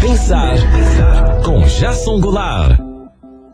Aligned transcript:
Pensar 0.00 0.56
com 1.42 1.60
Jason 1.62 2.20
Goulart. 2.20 2.78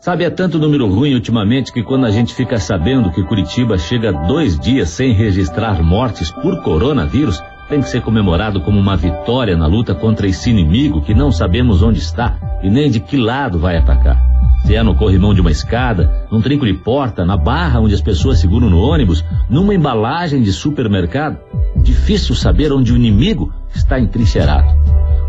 Sabe, 0.01 0.25
é 0.25 0.29
tanto 0.29 0.59
número 0.59 0.87
ruim 0.87 1.13
ultimamente 1.13 1.71
que 1.71 1.81
quando 1.81 2.05
a 2.05 2.11
gente 2.11 2.33
fica 2.33 2.59
sabendo 2.59 3.11
que 3.11 3.23
Curitiba 3.23 3.77
chega 3.77 4.11
dois 4.11 4.59
dias 4.59 4.89
sem 4.89 5.13
registrar 5.13 5.81
mortes 5.81 6.29
por 6.29 6.61
coronavírus, 6.61 7.41
tem 7.69 7.81
que 7.81 7.87
ser 7.87 8.01
comemorado 8.01 8.59
como 8.61 8.77
uma 8.77 8.97
vitória 8.97 9.55
na 9.55 9.65
luta 9.65 9.95
contra 9.95 10.27
esse 10.27 10.49
inimigo 10.49 11.01
que 11.01 11.13
não 11.13 11.31
sabemos 11.31 11.81
onde 11.81 11.99
está 11.99 12.59
e 12.61 12.69
nem 12.69 12.91
de 12.91 12.99
que 12.99 13.15
lado 13.15 13.57
vai 13.57 13.77
atacar. 13.77 14.21
Se 14.65 14.75
é 14.75 14.83
no 14.83 14.95
corrimão 14.95 15.33
de 15.33 15.41
uma 15.41 15.51
escada, 15.51 16.27
num 16.31 16.41
trinco 16.41 16.65
de 16.65 16.73
porta, 16.73 17.25
na 17.25 17.37
barra 17.37 17.79
onde 17.79 17.93
as 17.93 18.01
pessoas 18.01 18.39
seguram 18.39 18.69
no 18.69 18.79
ônibus, 18.79 19.23
numa 19.49 19.73
embalagem 19.73 20.41
de 20.41 20.51
supermercado, 20.51 21.37
difícil 21.77 22.35
saber 22.35 22.71
onde 22.71 22.91
o 22.91 22.95
inimigo 22.95 23.53
está 23.73 23.99
entrincheirado. 23.99 24.82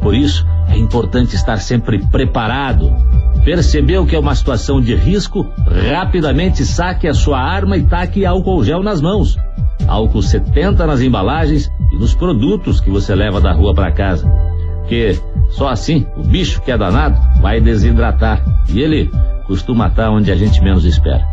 Por 0.05 0.15
isso, 0.15 0.47
é 0.69 0.77
importante 0.77 1.35
estar 1.35 1.57
sempre 1.57 1.99
preparado. 1.99 2.95
Percebeu 3.43 4.05
que 4.05 4.15
é 4.15 4.19
uma 4.19 4.35
situação 4.35 4.79
de 4.79 4.95
risco? 4.95 5.47
Rapidamente 5.91 6.63
saque 6.67 7.09
a 7.09 7.15
sua 7.15 7.41
arma 7.41 7.79
e 7.79 7.85
taque 7.85 8.27
álcool 8.27 8.63
gel 8.63 8.83
nas 8.83 9.01
mãos. 9.01 9.39
Álcool 9.89 10.21
70 10.21 10.87
nas 10.87 11.01
embalagens 11.01 11.73
e 11.91 11.97
nos 11.97 12.15
produtos 12.15 12.81
que 12.81 12.91
você 12.91 13.15
leva 13.15 13.41
da 13.41 13.53
rua 13.55 13.75
para 13.75 13.93
casa. 13.93 14.29
Porque 14.81 15.19
só 15.49 15.69
assim 15.69 16.07
o 16.19 16.23
bicho 16.23 16.61
que 16.61 16.71
é 16.71 16.77
danado 16.77 17.19
vai 17.41 17.59
desidratar 17.59 18.45
e 18.69 18.81
ele 18.81 19.11
costuma 19.47 19.87
estar 19.87 20.11
onde 20.11 20.31
a 20.31 20.37
gente 20.37 20.63
menos 20.63 20.85
espera. 20.85 21.27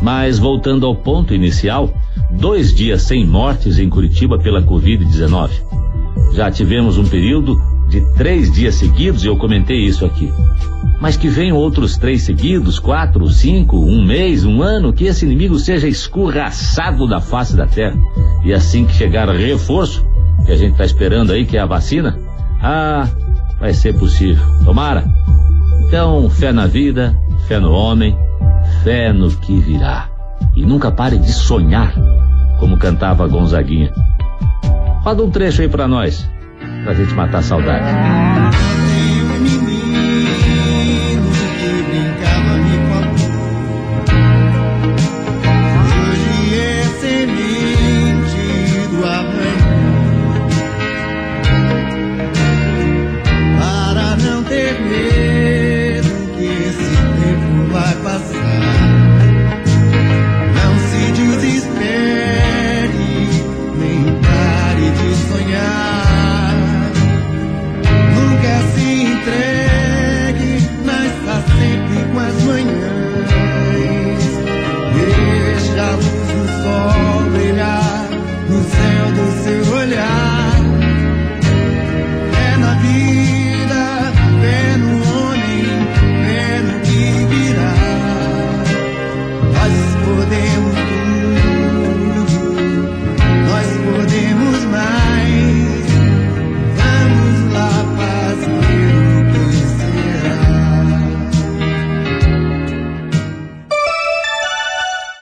Mas 0.00 0.38
voltando 0.38 0.86
ao 0.86 0.94
ponto 0.94 1.34
inicial, 1.34 1.92
dois 2.30 2.72
dias 2.72 3.02
sem 3.02 3.26
mortes 3.26 3.80
em 3.80 3.88
Curitiba 3.88 4.38
pela 4.38 4.62
Covid-19. 4.62 5.83
Já 6.32 6.50
tivemos 6.50 6.98
um 6.98 7.04
período 7.04 7.60
de 7.88 8.00
três 8.14 8.50
dias 8.50 8.74
seguidos, 8.74 9.24
e 9.24 9.28
eu 9.28 9.36
comentei 9.36 9.78
isso 9.78 10.04
aqui. 10.04 10.32
Mas 11.00 11.16
que 11.16 11.28
venham 11.28 11.56
outros 11.56 11.96
três 11.96 12.22
seguidos, 12.22 12.78
quatro, 12.78 13.28
cinco, 13.28 13.78
um 13.78 14.04
mês, 14.04 14.44
um 14.44 14.62
ano, 14.62 14.92
que 14.92 15.04
esse 15.04 15.24
inimigo 15.24 15.58
seja 15.58 15.86
escorraçado 15.86 17.06
da 17.06 17.20
face 17.20 17.56
da 17.56 17.66
terra. 17.66 17.96
E 18.44 18.52
assim 18.52 18.84
que 18.84 18.94
chegar 18.94 19.28
reforço, 19.28 20.04
que 20.46 20.52
a 20.52 20.56
gente 20.56 20.72
está 20.72 20.84
esperando 20.84 21.32
aí, 21.32 21.44
que 21.44 21.56
é 21.56 21.60
a 21.60 21.66
vacina, 21.66 22.18
ah, 22.62 23.08
vai 23.60 23.72
ser 23.74 23.94
possível. 23.94 24.44
Tomara. 24.64 25.04
Então, 25.86 26.28
fé 26.30 26.52
na 26.52 26.66
vida, 26.66 27.16
fé 27.46 27.60
no 27.60 27.72
homem, 27.72 28.16
fé 28.82 29.12
no 29.12 29.30
que 29.30 29.56
virá. 29.58 30.08
E 30.56 30.64
nunca 30.64 30.90
pare 30.90 31.18
de 31.18 31.32
sonhar, 31.32 31.94
como 32.58 32.76
cantava 32.78 33.26
Gonzaguinha. 33.26 33.92
Roda 35.04 35.22
um 35.22 35.30
trecho 35.30 35.60
aí 35.60 35.68
pra 35.68 35.86
nós, 35.86 36.26
pra 36.82 36.94
gente 36.94 37.12
matar 37.12 37.40
a 37.40 37.42
saudade. 37.42 37.84